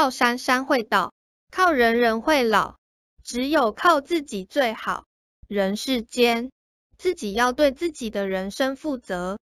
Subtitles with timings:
[0.00, 1.12] 靠山山会倒
[1.50, 2.76] 靠人人会老
[3.22, 5.04] 只有靠自己最好
[5.46, 6.50] 人世间。
[6.96, 9.38] 自己要对自己的人生负责